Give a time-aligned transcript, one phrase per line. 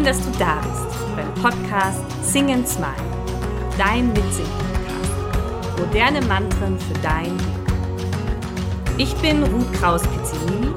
[0.00, 2.94] Schön, dass du da bist beim Podcast Sing and Smile,
[3.76, 5.78] dein Mitsing-Podcast.
[5.78, 8.96] Moderne Mantren für dein Glück.
[8.96, 10.68] Ich bin Ruth Kraus-Pizzolini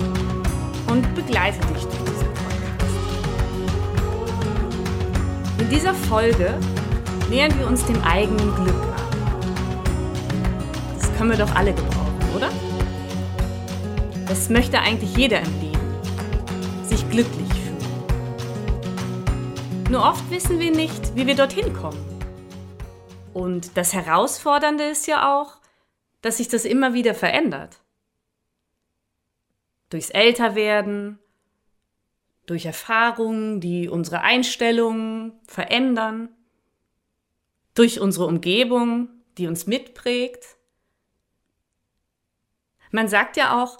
[0.87, 2.97] und begleite dich durch diesen Podcast.
[5.59, 6.55] In dieser Folge
[7.29, 9.03] nähern wir uns dem eigenen Glück an.
[10.99, 12.49] Das können wir doch alle gebrauchen, oder?
[14.27, 15.79] Das möchte eigentlich jeder im Leben.
[16.83, 17.42] Sich glücklich.
[19.93, 22.03] Nur oft wissen wir nicht, wie wir dorthin kommen.
[23.31, 25.57] Und das Herausfordernde ist ja auch,
[26.23, 27.79] dass sich das immer wieder verändert.
[29.91, 31.19] Durchs Älterwerden,
[32.47, 36.29] durch Erfahrungen, die unsere Einstellungen verändern,
[37.75, 40.57] durch unsere Umgebung, die uns mitprägt.
[42.89, 43.77] Man sagt ja auch,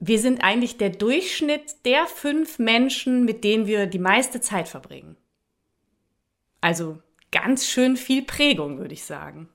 [0.00, 5.16] wir sind eigentlich der Durchschnitt der fünf Menschen, mit denen wir die meiste Zeit verbringen.
[6.62, 9.50] Also ganz schön viel Prägung, würde ich sagen.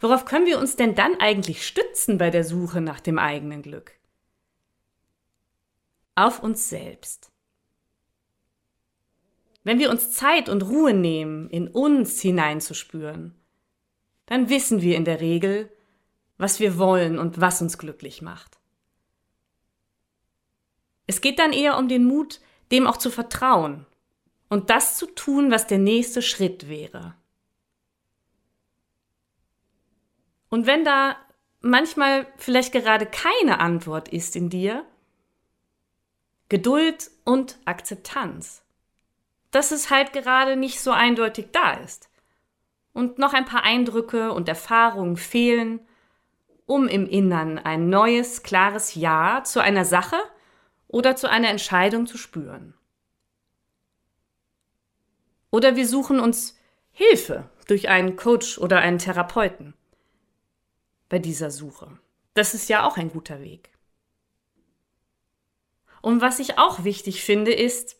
[0.00, 3.92] Worauf können wir uns denn dann eigentlich stützen bei der Suche nach dem eigenen Glück?
[6.16, 7.30] Auf uns selbst.
[9.62, 13.34] Wenn wir uns Zeit und Ruhe nehmen, in uns hineinzuspüren,
[14.26, 15.70] dann wissen wir in der Regel,
[16.38, 18.58] was wir wollen und was uns glücklich macht.
[21.06, 23.86] Es geht dann eher um den Mut, dem auch zu vertrauen
[24.48, 27.14] und das zu tun, was der nächste Schritt wäre.
[30.48, 31.16] Und wenn da
[31.60, 34.86] manchmal vielleicht gerade keine Antwort ist in dir,
[36.48, 38.62] Geduld und Akzeptanz.
[39.50, 42.08] Dass es halt gerade nicht so eindeutig da ist.
[42.92, 45.80] Und noch ein paar Eindrücke und Erfahrungen fehlen,
[46.68, 50.18] um im Innern ein neues, klares Ja zu einer Sache
[50.86, 52.74] oder zu einer Entscheidung zu spüren.
[55.50, 56.58] Oder wir suchen uns
[56.92, 59.72] Hilfe durch einen Coach oder einen Therapeuten
[61.08, 61.98] bei dieser Suche.
[62.34, 63.70] Das ist ja auch ein guter Weg.
[66.02, 67.96] Und was ich auch wichtig finde, ist,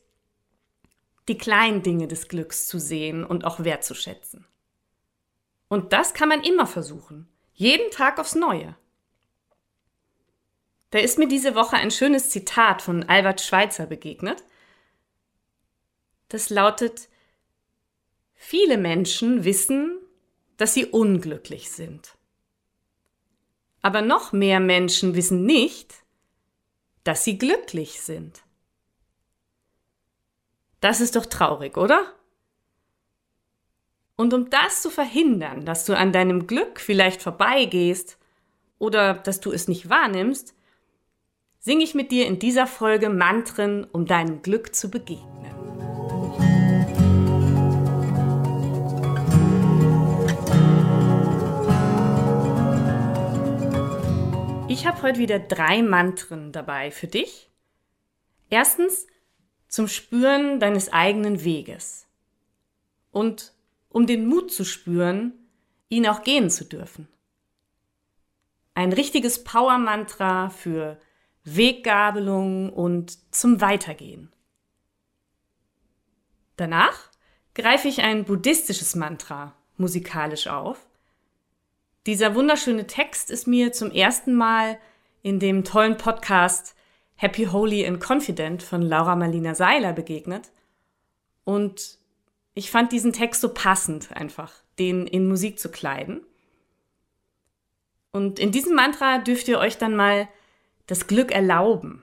[1.27, 4.47] die kleinen Dinge des Glücks zu sehen und auch wertzuschätzen.
[5.69, 7.29] Und das kann man immer versuchen.
[7.59, 8.77] Jeden Tag aufs Neue.
[10.91, 14.45] Da ist mir diese Woche ein schönes Zitat von Albert Schweitzer begegnet.
[16.29, 17.09] Das lautet,
[18.37, 19.99] viele Menschen wissen,
[20.57, 22.17] dass sie unglücklich sind.
[23.83, 26.05] Aber noch mehr Menschen wissen nicht,
[27.03, 28.45] dass sie glücklich sind.
[30.79, 32.15] Das ist doch traurig, oder?
[34.21, 38.19] Und um das zu verhindern, dass du an deinem Glück vielleicht vorbeigehst
[38.81, 40.57] oder dass du es nicht wahrnimmst,
[41.61, 45.55] singe ich mit dir in dieser Folge Mantren, um deinem Glück zu begegnen.
[54.69, 57.53] Ich habe heute wieder drei Mantren dabei für dich.
[58.51, 59.07] Erstens
[59.69, 62.09] zum Spüren deines eigenen Weges
[63.13, 63.53] und
[63.99, 65.33] um den Mut zu spüren,
[65.89, 67.09] ihn auch gehen zu dürfen.
[68.75, 71.01] Ein richtiges Power-Mantra für
[71.43, 74.31] Weggabelung und zum Weitergehen.
[76.55, 77.11] Danach
[77.55, 80.87] greife ich ein buddhistisches Mantra musikalisch auf.
[82.07, 84.79] Dieser wunderschöne Text ist mir zum ersten Mal
[85.23, 86.77] in dem tollen Podcast
[87.17, 90.53] Happy, Holy and Confident von Laura Marlina Seiler begegnet.
[91.43, 91.98] Und
[92.59, 96.27] ich fand diesen Text so passend einfach, den in Musik zu kleiden.
[98.11, 100.29] Und in diesem Mantra dürft ihr euch dann mal
[100.89, 102.03] das Glück erlauben.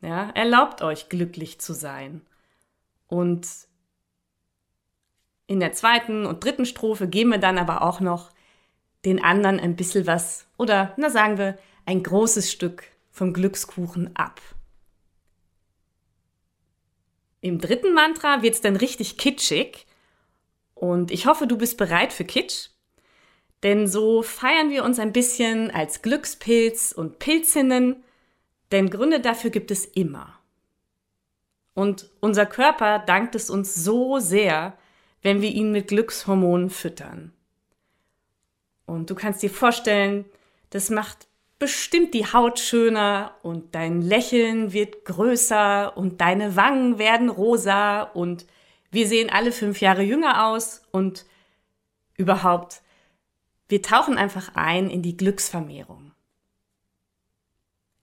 [0.00, 2.22] Ja, erlaubt euch glücklich zu sein.
[3.08, 3.46] Und
[5.46, 8.30] in der zweiten und dritten Strophe geben wir dann aber auch noch
[9.04, 14.40] den anderen ein bisschen was oder, na sagen wir, ein großes Stück vom Glückskuchen ab.
[17.42, 19.86] Im dritten Mantra wird es dann richtig kitschig
[20.80, 22.70] und ich hoffe, du bist bereit für Kitsch.
[23.62, 28.02] Denn so feiern wir uns ein bisschen als Glückspilz und Pilzinnen,
[28.72, 30.38] denn Gründe dafür gibt es immer.
[31.74, 34.72] Und unser Körper dankt es uns so sehr,
[35.20, 37.34] wenn wir ihn mit Glückshormonen füttern.
[38.86, 40.24] Und du kannst dir vorstellen,
[40.70, 41.26] das macht
[41.58, 48.46] bestimmt die Haut schöner und dein Lächeln wird größer und deine Wangen werden rosa und
[48.90, 51.26] wir sehen alle fünf Jahre jünger aus und
[52.16, 52.82] überhaupt,
[53.68, 56.12] wir tauchen einfach ein in die Glücksvermehrung.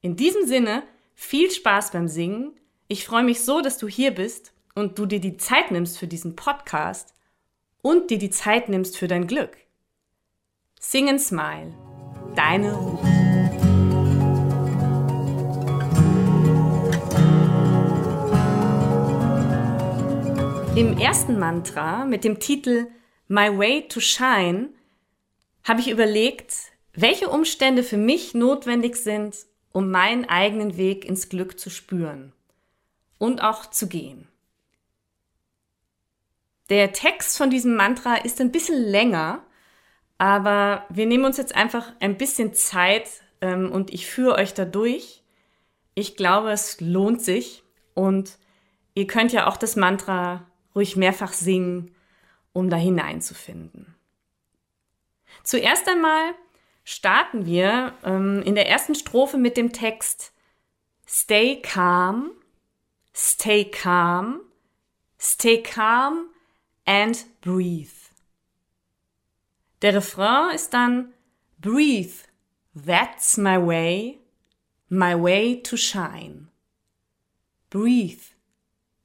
[0.02, 0.84] In diesem Sinne,
[1.16, 2.54] viel Spaß beim Singen,
[2.90, 6.08] Ich freue mich so, dass du hier bist und du dir die Zeit nimmst für
[6.08, 7.14] diesen Podcast
[7.82, 9.58] und dir die Zeit nimmst für dein Glück.
[10.80, 11.74] Sing and Smile,
[12.36, 13.27] deine Ruhe.
[20.78, 22.86] Im ersten Mantra mit dem Titel
[23.28, 24.70] My Way to Shine
[25.64, 26.54] habe ich überlegt,
[26.94, 29.36] welche Umstände für mich notwendig sind,
[29.72, 32.32] um meinen eigenen Weg ins Glück zu spüren
[33.18, 34.28] und auch zu gehen.
[36.70, 39.44] Der Text von diesem Mantra ist ein bisschen länger,
[40.20, 43.10] aber wir nehmen uns jetzt einfach ein bisschen Zeit
[43.42, 45.24] ähm, und ich führe euch da durch.
[45.96, 47.64] Ich glaube, es lohnt sich
[47.96, 48.38] und
[48.94, 50.46] ihr könnt ja auch das Mantra
[50.78, 51.94] ruhig mehrfach singen,
[52.54, 53.96] um da hineinzufinden.
[55.44, 56.36] Zuerst einmal
[56.84, 60.34] starten wir ähm, in der ersten Strophe mit dem Text
[61.10, 62.32] Stay calm,
[63.14, 64.42] stay calm,
[65.20, 66.28] stay calm
[66.86, 67.90] and breathe.
[69.82, 71.14] Der Refrain ist dann
[71.60, 72.26] Breathe,
[72.76, 74.20] that's my way,
[74.90, 76.50] my way to shine.
[77.70, 78.34] Breathe,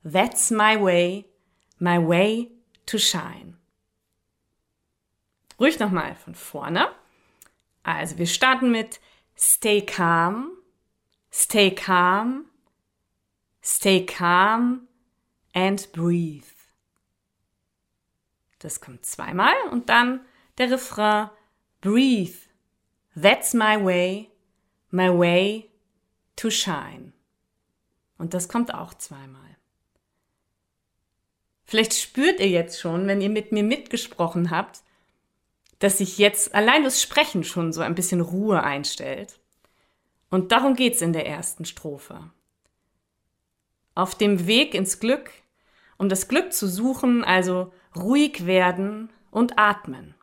[0.04, 1.24] that's my way,
[1.82, 2.48] my way
[2.86, 3.56] to shine.
[5.58, 6.94] Ruhig nochmal von vorne.
[7.82, 9.00] Also wir starten mit
[9.36, 10.52] Stay calm,
[11.32, 12.44] stay calm,
[13.64, 14.86] stay calm
[15.52, 16.44] and breathe.
[18.60, 20.20] Das kommt zweimal und dann
[20.58, 21.30] der Refrain
[21.80, 22.46] Breathe,
[23.20, 24.30] that's my way,
[24.92, 25.68] my way
[26.36, 27.12] to shine.
[28.18, 29.51] Und das kommt auch zweimal.
[31.72, 34.82] Vielleicht spürt ihr jetzt schon, wenn ihr mit mir mitgesprochen habt,
[35.78, 39.40] dass sich jetzt allein das Sprechen schon so ein bisschen Ruhe einstellt.
[40.28, 42.28] Und darum geht's in der ersten Strophe.
[43.94, 45.30] Auf dem Weg ins Glück,
[45.96, 50.14] um das Glück zu suchen, also ruhig werden und atmen.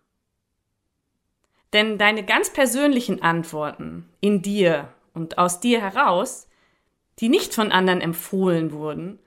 [1.74, 6.48] Denn deine ganz persönlichen Antworten in dir und aus dir heraus,
[7.18, 9.18] die nicht von anderen empfohlen wurden,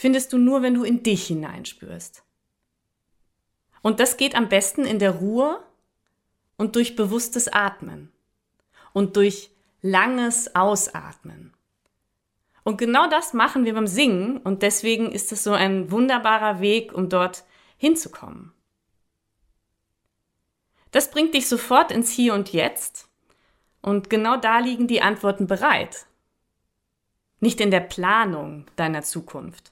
[0.00, 2.24] findest du nur, wenn du in dich hineinspürst.
[3.82, 5.62] Und das geht am besten in der Ruhe
[6.56, 8.10] und durch bewusstes Atmen
[8.94, 9.50] und durch
[9.82, 11.52] langes Ausatmen.
[12.64, 16.94] Und genau das machen wir beim Singen und deswegen ist es so ein wunderbarer Weg,
[16.94, 17.44] um dort
[17.76, 18.54] hinzukommen.
[20.92, 23.10] Das bringt dich sofort ins Hier und Jetzt
[23.82, 26.06] und genau da liegen die Antworten bereit.
[27.38, 29.69] Nicht in der Planung deiner Zukunft.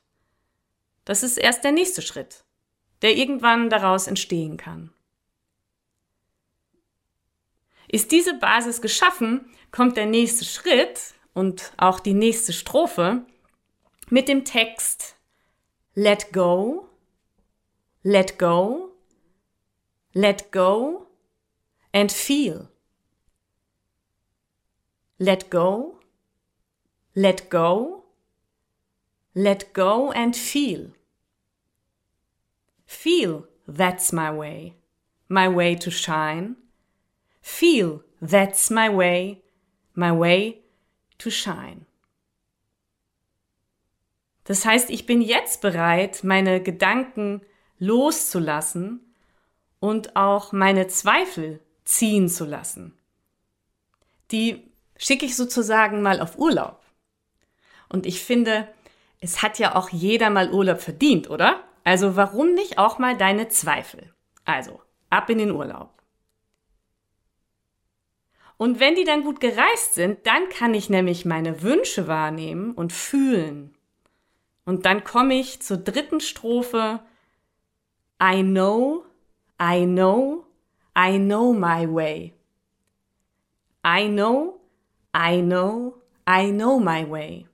[1.09, 2.45] Das ist erst der nächste Schritt
[3.03, 4.93] der irgendwann daraus entstehen kann.
[7.89, 13.25] Ist diese Basis geschaffen, kommt der nächste Schritt und auch die nächste Strophe
[14.11, 15.17] mit dem Text
[15.95, 16.89] Let go,
[18.03, 18.93] let go,
[20.13, 21.07] let go
[21.93, 22.69] and feel.
[25.17, 25.99] Let go,
[27.15, 28.05] let go,
[29.35, 30.93] let go and feel.
[32.89, 34.75] Feel that's my way,
[35.29, 36.57] my way to shine.
[37.43, 39.43] Feel that's my way,
[39.95, 40.63] my way
[41.19, 41.85] to shine.
[44.45, 47.43] Das heißt, ich bin jetzt bereit, meine Gedanken
[47.79, 49.01] loszulassen
[49.81, 52.97] und auch meine Zweifel ziehen zu lassen.
[54.31, 56.81] Die schicke ich sozusagen mal auf Urlaub.
[57.91, 58.67] Und ich finde,
[59.21, 61.68] es hat ja auch jeder mal Urlaub verdient, oder?
[61.89, 64.13] Also warum nicht auch mal deine Zweifel?
[64.45, 66.03] Also, ab in den Urlaub.
[68.59, 72.93] Und wenn die dann gut gereist sind, dann kann ich nämlich meine Wünsche wahrnehmen und
[72.93, 73.75] fühlen.
[74.67, 77.01] Und dann komme ich zur dritten Strophe.
[78.23, 79.07] I know,
[79.59, 80.45] I know,
[80.95, 82.35] I know my way.
[83.83, 84.61] I know,
[85.17, 85.95] I know,
[86.29, 87.48] I know my way.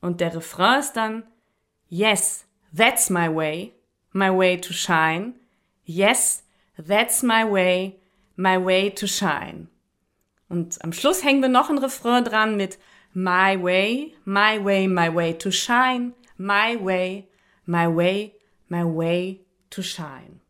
[0.00, 1.24] Und der Refrain ist dann,
[1.88, 3.72] Yes, that's my way,
[4.12, 5.34] my way to shine.
[5.84, 6.44] Yes,
[6.76, 7.98] that's my way,
[8.36, 9.68] my way to shine.
[10.48, 12.78] Und am Schluss hängen wir noch ein Refrain dran mit
[13.12, 16.12] My way, my way, my way to shine.
[16.36, 17.28] My way,
[17.66, 18.34] my way,
[18.68, 19.40] my way
[19.70, 20.40] to shine.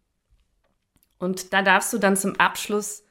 [1.19, 3.05] Und da darfst du dann zum Abschluss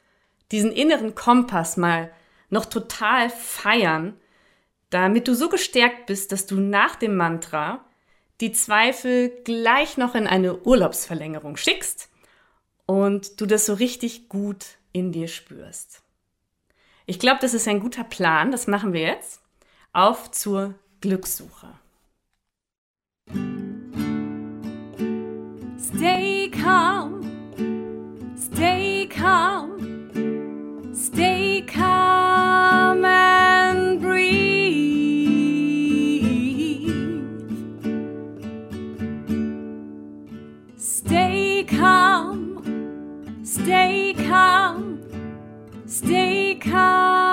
[0.51, 2.11] diesen inneren Kompass mal
[2.49, 4.13] noch total feiern
[4.89, 7.85] damit du so gestärkt bist, dass du nach dem Mantra
[8.39, 12.09] die Zweifel gleich noch in eine Urlaubsverlängerung schickst
[12.85, 16.01] und du das so richtig gut in dir spürst.
[17.05, 19.41] Ich glaube, das ist ein guter Plan, das machen wir jetzt.
[19.93, 21.67] Auf zur Glückssuche.
[25.79, 27.21] Stay calm,
[28.37, 29.66] stay calm,
[43.67, 44.97] stay calm,
[45.85, 47.26] stay calm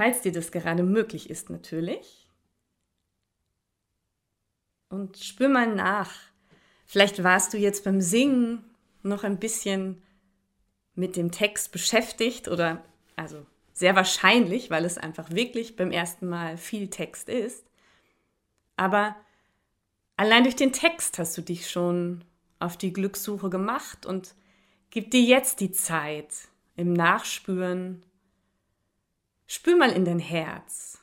[0.00, 2.26] Falls dir das gerade möglich ist, natürlich.
[4.88, 6.10] Und spür mal nach.
[6.86, 8.64] Vielleicht warst du jetzt beim Singen
[9.02, 10.02] noch ein bisschen
[10.94, 12.82] mit dem Text beschäftigt oder
[13.14, 17.66] also sehr wahrscheinlich, weil es einfach wirklich beim ersten Mal viel Text ist.
[18.78, 19.14] Aber
[20.16, 22.24] allein durch den Text hast du dich schon
[22.58, 24.34] auf die Glückssuche gemacht und
[24.88, 28.02] gib dir jetzt die Zeit im Nachspüren.
[29.52, 31.02] Spür mal in dein Herz.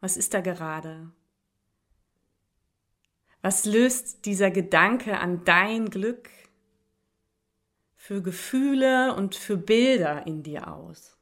[0.00, 1.10] Was ist da gerade?
[3.40, 6.28] Was löst dieser Gedanke an dein Glück
[7.96, 11.16] für Gefühle und für Bilder in dir aus?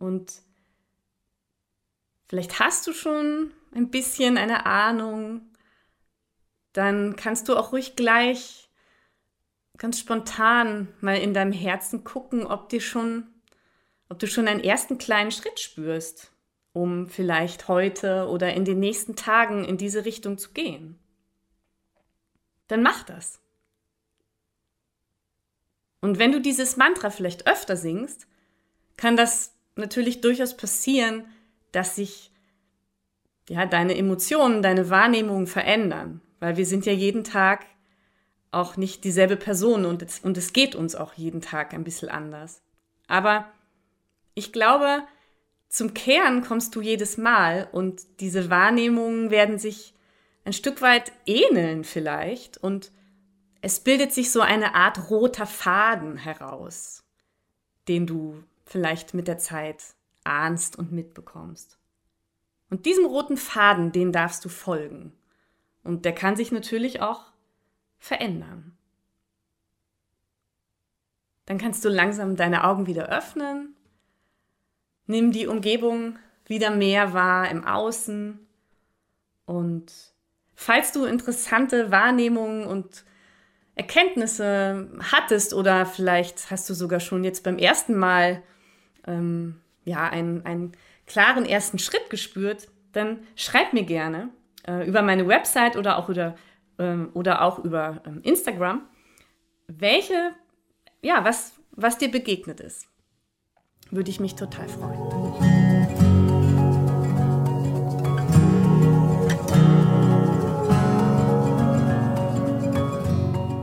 [0.00, 0.42] Und
[2.26, 5.47] vielleicht hast du schon ein bisschen eine Ahnung,
[6.78, 8.70] dann kannst du auch ruhig gleich
[9.78, 13.26] ganz spontan mal in deinem Herzen gucken, ob dir schon,
[14.08, 16.30] ob du schon einen ersten kleinen Schritt spürst,
[16.72, 21.00] um vielleicht heute oder in den nächsten Tagen in diese Richtung zu gehen.
[22.68, 23.40] Dann mach das.
[26.00, 28.28] Und wenn du dieses Mantra vielleicht öfter singst,
[28.96, 31.26] kann das natürlich durchaus passieren,
[31.72, 32.30] dass sich
[33.48, 37.66] ja, deine Emotionen, deine Wahrnehmung verändern, weil wir sind ja jeden Tag
[38.50, 42.08] auch nicht dieselbe Person und es, und es geht uns auch jeden Tag ein bisschen
[42.08, 42.62] anders.
[43.06, 43.46] Aber
[44.34, 45.02] ich glaube,
[45.68, 49.94] zum Kern kommst du jedes Mal und diese Wahrnehmungen werden sich
[50.44, 52.90] ein Stück weit ähneln vielleicht und
[53.60, 57.04] es bildet sich so eine Art roter Faden heraus,
[57.88, 59.82] den du vielleicht mit der Zeit
[60.24, 61.78] ahnst und mitbekommst.
[62.70, 65.12] Und diesem roten Faden, den darfst du folgen.
[65.88, 67.24] Und der kann sich natürlich auch
[67.98, 68.76] verändern.
[71.46, 73.74] Dann kannst du langsam deine Augen wieder öffnen.
[75.06, 78.38] Nimm die Umgebung wieder mehr wahr im Außen.
[79.46, 79.90] Und
[80.54, 83.06] falls du interessante Wahrnehmungen und
[83.74, 88.42] Erkenntnisse hattest oder vielleicht hast du sogar schon jetzt beim ersten Mal
[89.06, 90.72] ähm, ja, einen, einen
[91.06, 94.28] klaren ersten Schritt gespürt, dann schreib mir gerne
[94.68, 96.34] äh, über meine Website oder auch über,
[96.78, 98.82] ähm, oder auch über ähm, Instagram,
[99.66, 100.34] welche,
[101.02, 102.86] ja, was, was dir begegnet ist.
[103.90, 105.78] Würde ich mich total freuen.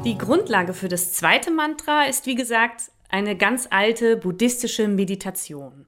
[0.04, 5.86] Die Grundlage für das zweite Mantra ist, wie gesagt, eine ganz alte buddhistische Meditation.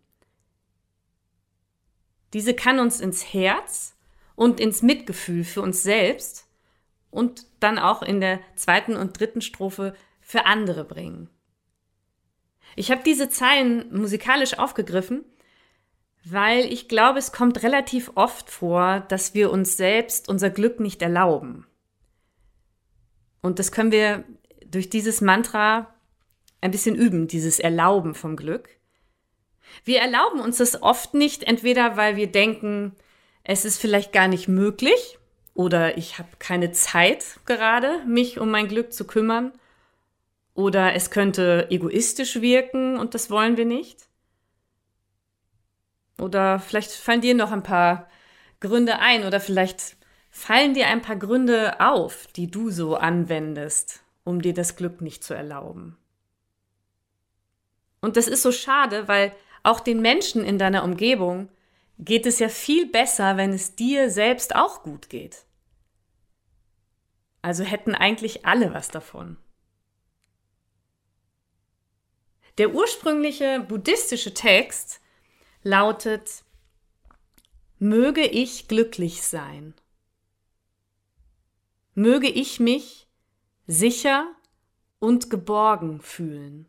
[2.33, 3.96] Diese kann uns ins Herz
[4.37, 6.47] und ins Mitgefühl für uns selbst
[7.09, 11.27] und dann auch in der zweiten und dritten Strophe für andere bringen.
[12.75, 15.25] Ich habe diese Zeilen musikalisch aufgegriffen,
[16.23, 21.01] weil ich glaube, es kommt relativ oft vor, dass wir uns selbst unser Glück nicht
[21.01, 21.65] erlauben.
[23.41, 24.23] Und das können wir
[24.67, 25.95] durch dieses Mantra
[26.61, 28.69] ein bisschen üben, dieses Erlauben vom Glück.
[29.83, 32.95] Wir erlauben uns das oft nicht, entweder weil wir denken,
[33.49, 35.17] es ist vielleicht gar nicht möglich
[35.53, 39.53] oder ich habe keine Zeit gerade, mich um mein Glück zu kümmern
[40.53, 44.09] oder es könnte egoistisch wirken und das wollen wir nicht.
[46.19, 48.09] Oder vielleicht fallen dir noch ein paar
[48.59, 49.95] Gründe ein oder vielleicht
[50.29, 55.23] fallen dir ein paar Gründe auf, die du so anwendest, um dir das Glück nicht
[55.23, 55.95] zu erlauben.
[58.01, 59.31] Und das ist so schade, weil
[59.63, 61.47] auch den Menschen in deiner Umgebung
[61.99, 65.45] geht es ja viel besser, wenn es dir selbst auch gut geht.
[67.41, 69.37] Also hätten eigentlich alle was davon.
[72.57, 74.99] Der ursprüngliche buddhistische Text
[75.63, 76.43] lautet,
[77.79, 79.75] Möge ich glücklich sein.
[81.93, 83.07] Möge ich mich
[83.67, 84.33] sicher
[84.97, 86.67] und geborgen fühlen.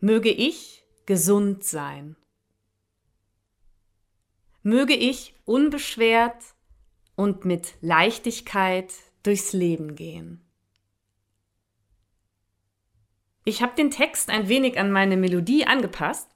[0.00, 2.16] Möge ich gesund sein.
[4.64, 6.42] Möge ich unbeschwert
[7.16, 10.40] und mit Leichtigkeit durchs Leben gehen.
[13.44, 16.30] Ich habe den Text ein wenig an meine Melodie angepasst,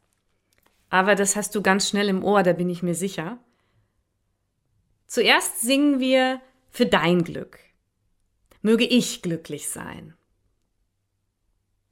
[0.91, 3.39] aber das hast du ganz schnell im Ohr, da bin ich mir sicher.
[5.07, 7.59] Zuerst singen wir für dein Glück.
[8.61, 10.15] Möge ich glücklich sein.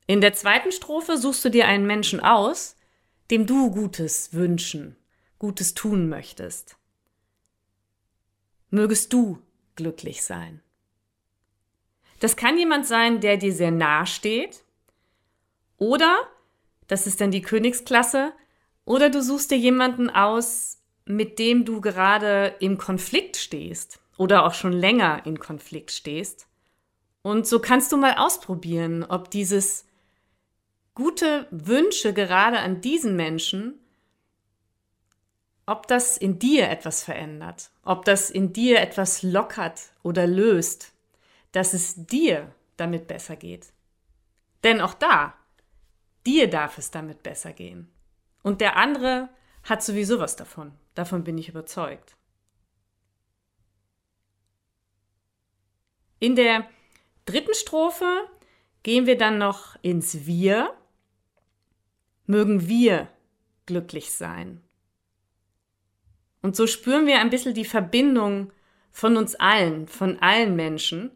[0.06, 2.76] In der zweiten Strophe suchst du dir einen Menschen aus,
[3.30, 4.96] dem du Gutes wünschen,
[5.38, 6.76] Gutes tun möchtest.
[8.70, 9.42] Mögest du
[9.74, 10.60] glücklich sein.
[12.20, 14.64] Das kann jemand sein, der dir sehr nahe steht,
[15.78, 16.18] oder,
[16.86, 18.32] das ist dann die Königsklasse,
[18.86, 24.54] oder du suchst dir jemanden aus, mit dem du gerade im Konflikt stehst oder auch
[24.54, 26.48] schon länger in Konflikt stehst.
[27.22, 29.84] Und so kannst du mal ausprobieren, ob dieses
[30.94, 33.74] gute Wünsche gerade an diesen Menschen,
[35.66, 40.92] ob das in dir etwas verändert, ob das in dir etwas lockert oder löst,
[41.52, 43.72] dass es dir damit besser geht.
[44.62, 45.34] Denn auch da,
[46.24, 47.90] dir darf es damit besser gehen.
[48.42, 49.28] Und der andere
[49.64, 50.72] hat sowieso was davon.
[50.94, 52.16] Davon bin ich überzeugt.
[56.20, 56.68] In der
[57.24, 58.28] dritten Strophe
[58.82, 60.74] gehen wir dann noch ins Wir
[62.26, 63.08] mögen wir
[63.66, 64.62] glücklich sein.
[66.46, 68.52] Und so spüren wir ein bisschen die Verbindung
[68.92, 71.10] von uns allen, von allen Menschen.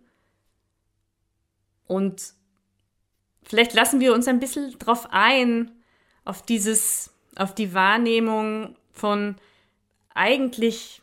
[1.86, 2.34] Und
[3.44, 5.70] vielleicht lassen wir uns ein bisschen drauf ein,
[6.24, 9.36] auf dieses, auf die Wahrnehmung von
[10.16, 11.00] eigentlich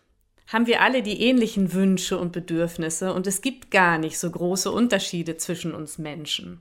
[0.47, 4.69] haben wir alle die ähnlichen Wünsche und Bedürfnisse und es gibt gar nicht so große
[4.69, 6.59] Unterschiede zwischen uns Menschen.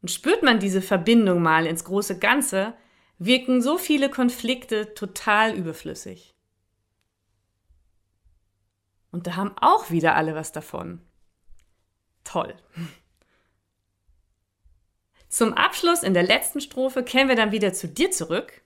[0.00, 2.72] Und spürt man diese Verbindung mal ins große Ganze,
[3.24, 6.34] wirken so viele Konflikte total überflüssig.
[9.10, 11.00] Und da haben auch wieder alle was davon.
[12.24, 12.54] Toll.
[15.28, 18.62] Zum Abschluss in der letzten Strophe kehren wir dann wieder zu dir zurück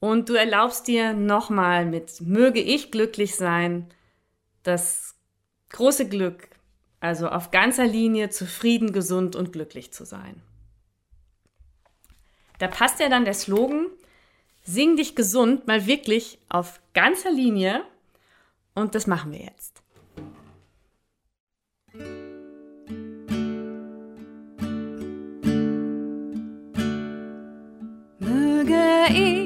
[0.00, 3.88] und du erlaubst dir nochmal mit möge ich glücklich sein,
[4.62, 5.14] das
[5.70, 6.48] große Glück,
[7.00, 10.42] also auf ganzer Linie zufrieden, gesund und glücklich zu sein.
[12.58, 13.86] Da passt ja dann der Slogan,
[14.62, 17.82] sing dich gesund mal wirklich auf ganzer Linie
[18.74, 19.82] und das machen wir jetzt.
[28.18, 29.43] Möge ich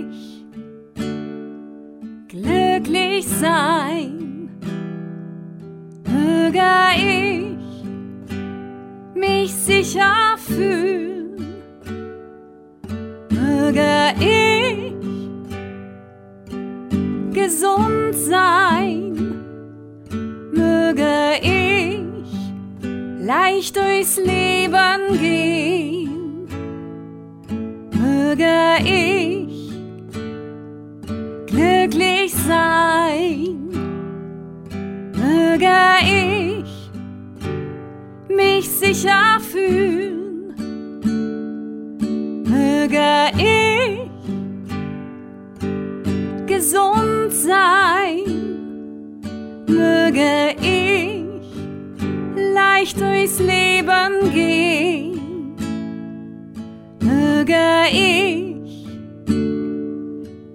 [57.90, 58.86] ich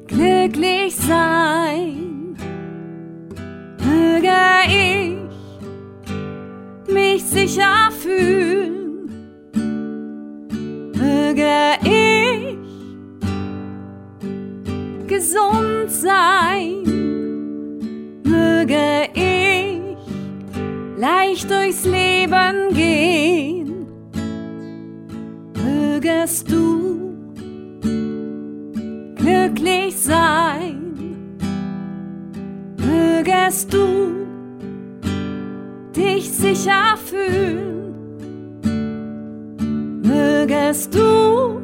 [0.08, 2.36] glücklich sein,
[3.80, 4.30] möge
[4.68, 5.18] ich
[6.94, 9.10] mich sicher fühlen,
[10.94, 12.58] möge ich
[15.08, 16.84] gesund sein,
[18.24, 19.82] möge ich
[20.98, 23.88] leicht durchs Leben gehen,
[25.54, 26.83] mögest du
[33.44, 34.26] mögest du
[35.96, 37.94] dich sicher fühlen,
[40.02, 41.60] mögest du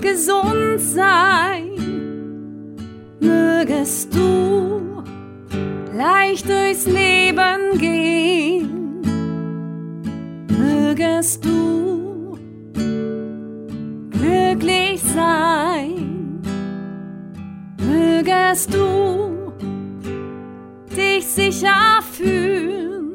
[0.00, 1.70] gesund sein,
[3.18, 5.02] mögest du
[5.96, 9.02] leicht durchs Leben gehen,
[10.48, 12.38] mögest du
[14.12, 16.40] glücklich sein,
[17.78, 19.23] mögest du
[21.24, 23.12] dich sicher fühlen,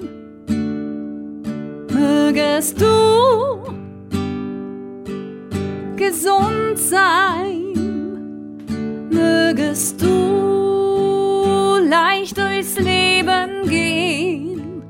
[1.93, 2.85] mögest du
[5.95, 7.73] gesund sein,
[9.09, 14.81] mögest du leicht durchs Leben gehen,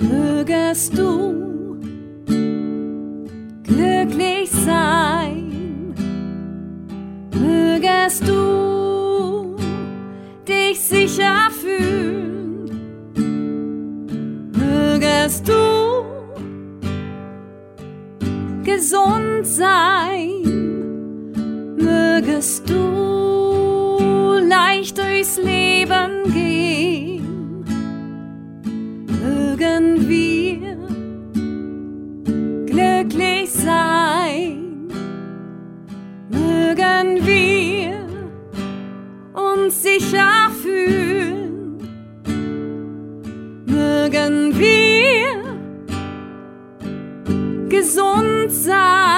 [0.00, 1.78] mögest du
[3.62, 5.94] glücklich sein,
[7.32, 8.43] mögest du
[18.74, 20.42] gesund sein,
[21.76, 27.64] mögest du leicht durchs Leben gehen,
[29.22, 30.76] mögen wir
[32.66, 34.88] glücklich sein,
[36.28, 37.94] mögen wir
[39.52, 41.78] uns sicher fühlen,
[43.66, 44.83] mögen wir
[47.84, 49.13] gesund sein,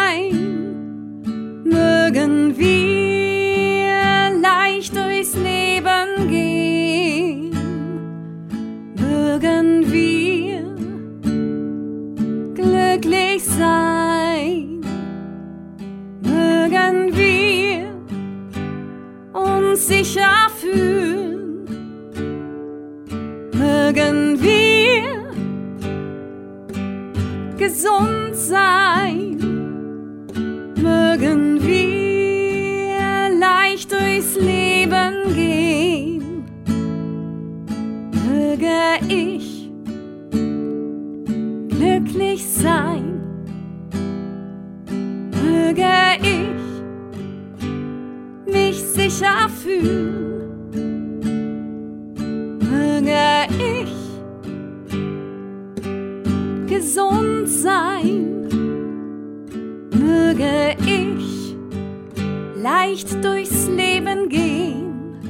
[62.66, 65.20] leicht durchs Leben gehen,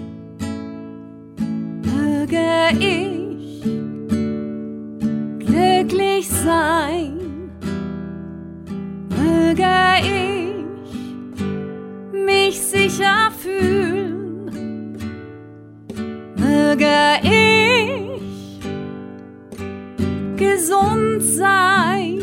[1.83, 2.49] möge
[2.81, 3.62] ich
[5.44, 7.51] glücklich sein,
[9.20, 10.94] möge ich
[12.25, 14.96] mich sicher fühlen,
[16.37, 18.61] möge ich
[20.38, 22.18] gesund sein,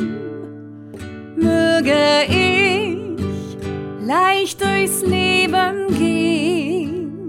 [1.36, 2.43] möge ich
[4.06, 7.26] leicht durchs Leben gehen,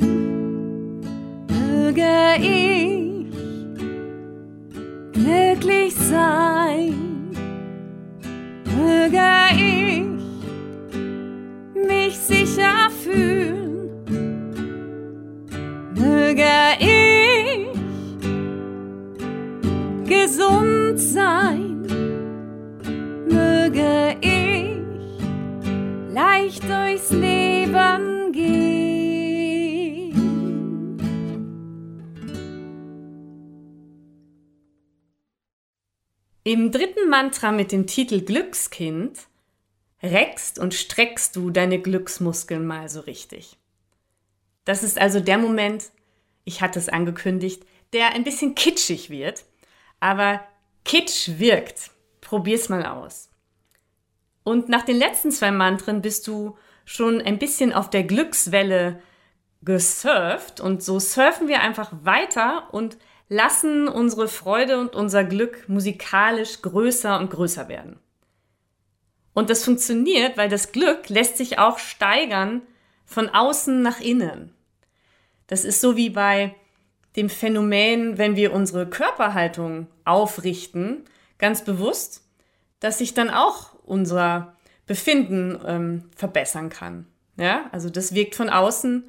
[1.49, 3.27] möge ich
[5.13, 7.31] glücklich sein,
[8.77, 9.19] möge
[9.57, 10.05] ich
[11.87, 13.91] mich sicher fühlen,
[15.95, 16.45] möge
[16.81, 17.69] ich
[20.09, 21.83] gesund sein,
[23.29, 24.34] möge ich
[26.15, 28.95] leicht durchs Leben gehen.
[36.45, 39.27] Im dritten Mantra mit dem Titel Glückskind
[40.05, 43.57] reckst und streckst du deine Glücksmuskeln mal so richtig.
[44.65, 45.91] Das ist also der Moment,
[46.45, 49.45] ich hatte es angekündigt, der ein bisschen kitschig wird,
[49.99, 50.47] aber
[50.85, 51.91] Kitsch wirkt.
[52.21, 53.31] Probier's mal aus.
[54.45, 59.01] Und nach den letzten zwei Mantren bist du schon ein bisschen auf der Glückswelle
[59.63, 62.99] gesurft und so surfen wir einfach weiter und
[63.31, 67.99] lassen unsere Freude und unser Glück musikalisch größer und größer werden.
[69.33, 72.63] Und das funktioniert, weil das Glück lässt sich auch steigern
[73.07, 74.55] von außen nach innen.
[75.47, 76.55] Das ist so wie bei
[77.17, 81.05] dem Phänomen, wenn wir unsere Körperhaltung aufrichten,
[81.39, 82.23] ganz bewusst,
[82.81, 87.07] dass sich dann auch unser Befinden ähm, verbessern kann.
[87.37, 89.09] Ja, also das wirkt von außen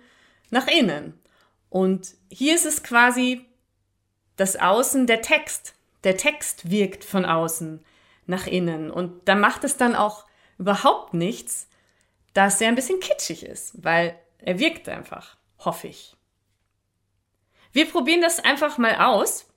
[0.50, 1.20] nach innen.
[1.70, 3.46] Und hier ist es quasi
[4.36, 5.76] das Außen der Text.
[6.04, 7.84] Der Text wirkt von außen
[8.26, 8.92] nach innen.
[8.92, 10.26] Und da macht es dann auch
[10.58, 11.68] überhaupt nichts,
[12.34, 16.16] dass er ein bisschen kitschig ist, weil er wirkt einfach, hoffe ich.
[17.72, 19.48] Wir probieren das einfach mal aus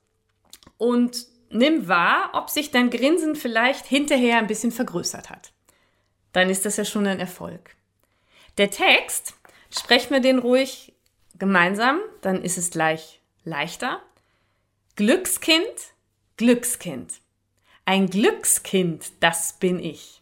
[0.77, 5.51] und nimm wahr, ob sich dein Grinsen vielleicht hinterher ein bisschen vergrößert hat.
[6.31, 7.75] Dann ist das ja schon ein Erfolg.
[8.57, 9.35] Der Text,
[9.69, 10.93] sprechen wir den ruhig
[11.37, 14.01] gemeinsam, dann ist es gleich leichter.
[14.95, 15.93] Glückskind,
[16.37, 17.13] Glückskind.
[17.85, 20.21] Ein Glückskind, das bin ich.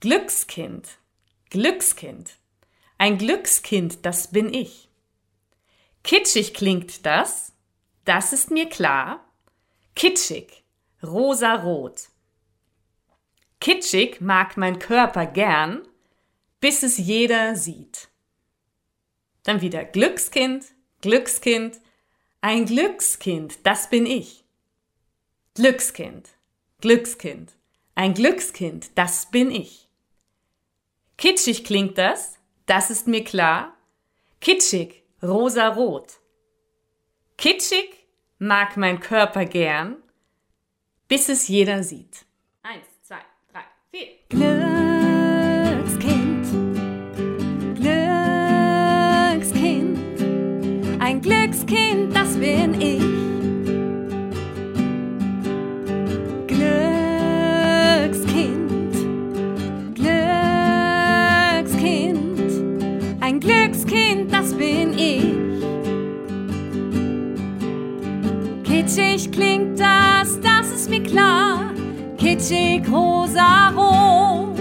[0.00, 0.88] Glückskind,
[1.50, 2.36] Glückskind.
[2.98, 4.88] Ein Glückskind, das bin ich.
[6.02, 7.52] Kitschig klingt das,
[8.04, 9.25] das ist mir klar.
[9.96, 10.62] Kitschig,
[11.02, 12.10] rosa-rot.
[13.60, 15.88] Kitschig mag mein Körper gern,
[16.60, 18.10] bis es jeder sieht.
[19.44, 20.66] Dann wieder Glückskind,
[21.00, 21.80] Glückskind,
[22.42, 24.44] ein Glückskind, das bin ich.
[25.54, 26.28] Glückskind,
[26.82, 27.52] Glückskind,
[27.94, 29.88] ein Glückskind, das bin ich.
[31.16, 33.74] Kitschig klingt das, das ist mir klar.
[34.42, 36.20] Kitschig, rosa-rot.
[37.38, 37.95] Kitschig
[38.38, 39.96] mag mein Körper gern,
[41.08, 42.24] bis es jeder sieht.
[42.62, 43.18] Eins, zwei,
[43.52, 44.06] drei, vier.
[44.28, 45.86] Glückskind,
[49.36, 49.98] Glückskind,
[51.00, 53.15] ein Glückskind, das bin ich.
[69.76, 71.70] Das, das ist mir klar.
[72.18, 74.56] Kitschig, rosa, rot.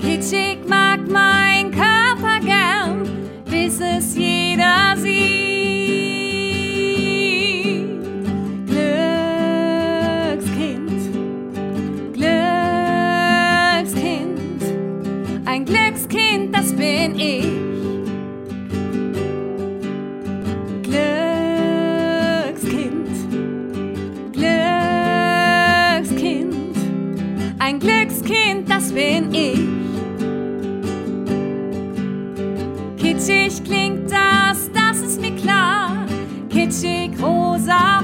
[0.00, 3.08] Kitschig mag mein Körper gern,
[3.50, 5.44] bis es jeder sieht.
[10.26, 11.00] Glückskind,
[12.12, 12.72] Glückskind,
[15.44, 17.53] ein Glückskind, das bin ich.
[27.64, 29.58] Ein Glückskind, das bin ich.
[32.98, 36.04] Kitschig klingt das, das ist mir klar.
[36.50, 38.03] Kitschig, rosa,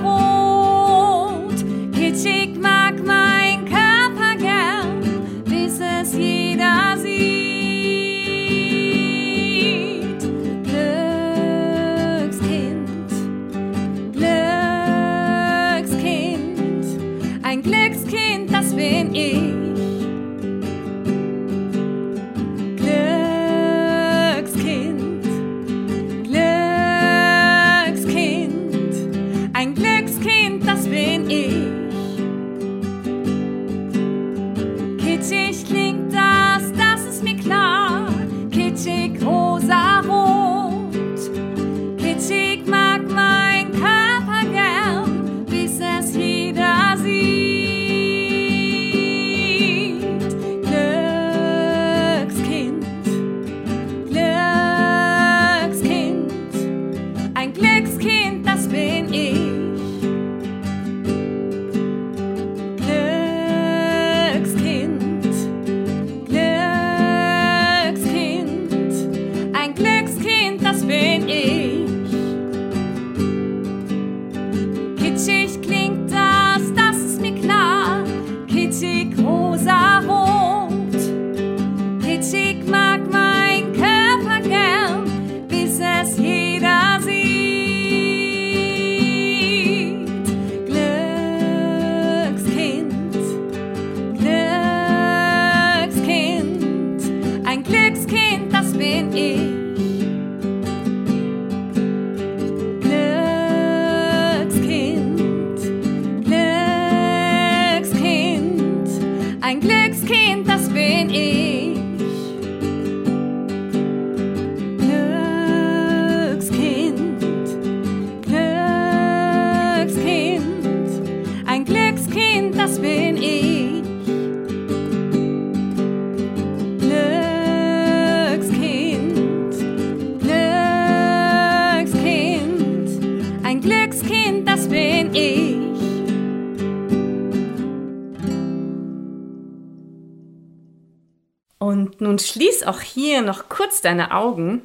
[143.21, 144.63] hier noch kurz deine Augen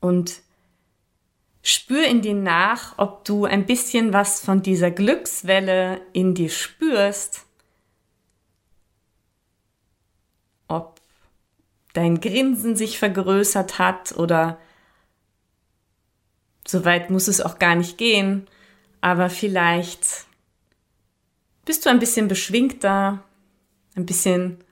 [0.00, 0.42] und
[1.62, 7.46] spür in dir nach, ob du ein bisschen was von dieser Glückswelle in dir spürst.
[10.68, 11.00] Ob
[11.94, 14.58] dein Grinsen sich vergrößert hat oder
[16.66, 18.46] so weit muss es auch gar nicht gehen,
[19.00, 20.26] aber vielleicht
[21.64, 23.24] bist du ein bisschen beschwingter,
[23.96, 24.62] ein bisschen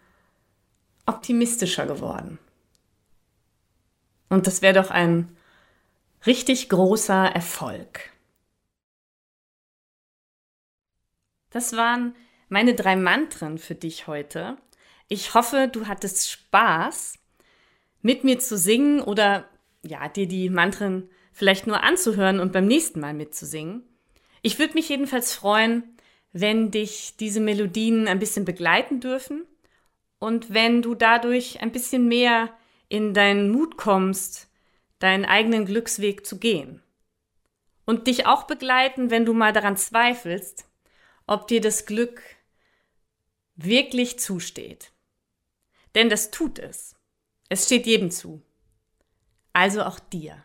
[1.09, 2.39] optimistischer geworden.
[4.29, 5.37] Und das wäre doch ein
[6.27, 8.11] richtig großer Erfolg.
[11.51, 12.15] Das waren
[12.49, 14.59] meine drei Mantren für dich heute.
[15.09, 17.15] Ich hoffe, du hattest Spaß,
[18.03, 19.49] mit mir zu singen oder
[19.83, 23.83] ja, dir die Mantren vielleicht nur anzuhören und beim nächsten Mal mitzusingen.
[24.43, 25.97] Ich würde mich jedenfalls freuen,
[26.33, 29.47] wenn dich diese Melodien ein bisschen begleiten dürfen
[30.19, 32.51] und wenn du dadurch ein bisschen mehr
[32.89, 34.49] in deinen Mut kommst,
[34.99, 36.83] deinen eigenen Glücksweg zu gehen.
[37.85, 40.67] Und dich auch begleiten, wenn du mal daran zweifelst,
[41.27, 42.23] ob dir das Glück
[43.55, 44.93] wirklich zusteht.
[45.95, 46.97] Denn das tut es.
[47.49, 48.43] Es steht jedem zu.
[49.53, 50.45] Also auch dir.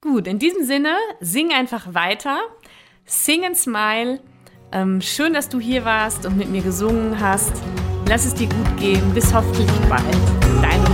[0.00, 2.40] Gut, in diesem Sinne, sing einfach weiter.
[3.04, 4.20] Sing and smile
[4.72, 7.52] ähm, schön, dass du hier warst und mit mir gesungen hast.
[8.08, 9.12] Lass es dir gut gehen.
[9.14, 10.04] Bis hoffentlich bald.
[10.62, 10.87] Deine